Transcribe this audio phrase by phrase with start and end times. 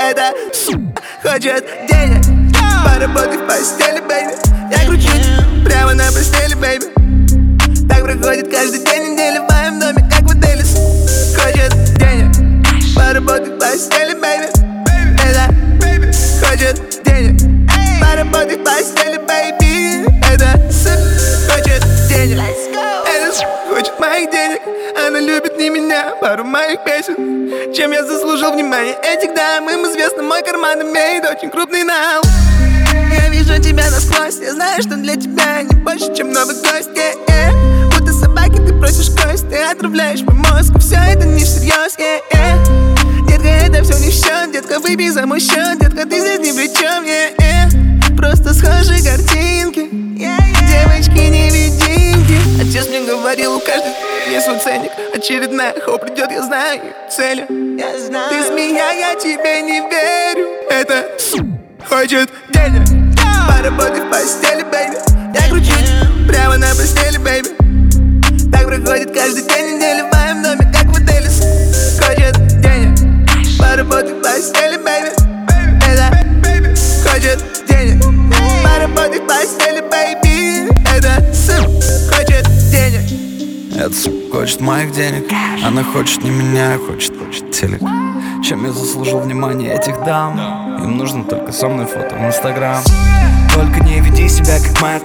[0.00, 0.34] Это
[1.22, 2.22] хочет денег.
[2.84, 4.34] Поработай в постели, baby.
[4.70, 5.26] Я кручусь
[5.64, 7.88] прямо на постели, baby.
[7.88, 10.62] Так проходит каждый день недели в моем доме, как в отеле.
[11.38, 12.34] Хочет денег.
[12.94, 14.48] Поработай в постели, baby.
[15.24, 15.54] Это
[16.46, 17.40] хочет денег.
[17.98, 19.63] Поработай в постели, baby
[23.42, 24.60] Хочет моих денег
[24.96, 30.22] Она любит не меня, пару моих песен Чем я заслужил внимание этих дам Им известно,
[30.22, 32.22] мой карман имеет очень крупный нал
[33.12, 37.16] Я вижу тебя насквозь Я знаю, что для тебя не больше, чем новый гость yeah,
[37.26, 37.98] yeah.
[37.98, 43.28] Будто собаки ты просишь кость Ты отравляешь мой мозг Все это не всерьез yeah, yeah.
[43.28, 46.56] Детка, это все не в счет Детка, выпей за мой счет Детка, ты здесь ни
[46.56, 48.16] при чем yeah, yeah.
[48.16, 49.88] Просто схожие картинки
[50.68, 51.43] Девочки мне
[53.24, 53.94] говорил, у каждой
[54.30, 54.92] есть свой ценник.
[55.14, 57.46] Очередная хоп придет, я знаю цели.
[57.80, 58.28] Я знаю.
[58.28, 60.46] Ты змея, я тебе не верю.
[60.68, 61.08] Это
[61.88, 62.86] хочет денег.
[63.48, 64.96] Поработай в постели, baby
[65.34, 65.90] Я кручусь
[66.28, 67.48] прямо на постели, baby
[68.52, 71.30] Так проходит каждый день недели в моем доме, как в отеле.
[72.02, 73.58] Хочет денег.
[73.58, 75.12] Поработай в постели, baby
[75.88, 76.10] Это
[77.08, 78.04] хочет денег.
[78.62, 80.23] Поработай в постели, baby
[83.88, 85.30] денег Это хочет моих денег.
[85.64, 87.80] Она хочет не меня, хочет, хочет телек.
[88.42, 92.82] Чем я заслужил внимание этих дам Им нужно только со мной фото в инстаграм.
[93.54, 95.02] Только не веди себя как мать.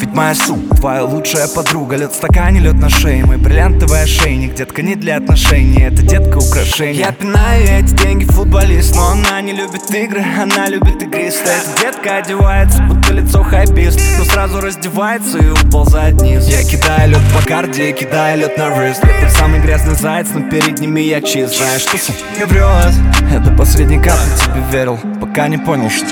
[0.00, 1.96] Ведь моя су, твоя лучшая подруга.
[1.96, 3.24] Лед в стакане, лед на шее.
[3.24, 4.54] Мой бриллиантовый ошейник.
[4.54, 9.52] Детка не для отношений, это детка украшение Я пинаю эти деньги футболист Но она не
[9.52, 11.50] любит игры, она любит игристы.
[11.50, 17.20] Эта детка одевается, будто лицо хайпист Но сразу раздевается и уползает вниз Я кидаю лед
[17.34, 21.56] по карде, кидаю лед на рыст Это самый грязный заяц, но перед ними я чист.
[21.56, 21.96] Знаешь, что
[22.38, 22.94] не врет
[23.32, 26.06] Это последний капли тебе верил пока не понял, что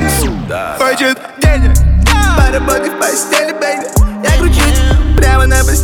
[0.79, 1.77] Хочет денег,
[2.37, 3.87] поработать в постели, бэйби.
[4.25, 4.81] Я кручусь
[5.17, 5.80] прямо на постели